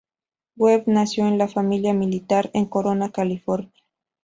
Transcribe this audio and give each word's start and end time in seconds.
Webb 0.57 0.85
nació 0.87 1.27
en 1.27 1.33
una 1.35 1.47
familia 1.47 1.93
militar 1.93 2.49
en 2.55 2.65
Corona, 2.65 3.11
California. 3.11 3.71